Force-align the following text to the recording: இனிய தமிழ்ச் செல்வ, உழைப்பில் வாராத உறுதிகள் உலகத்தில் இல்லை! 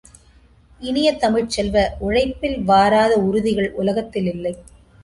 இனிய 0.79 1.09
தமிழ்ச் 1.15 1.49
செல்வ, 1.49 1.75
உழைப்பில் 1.99 2.57
வாராத 2.63 3.13
உறுதிகள் 3.21 3.71
உலகத்தில் 3.75 4.25
இல்லை! 4.25 4.55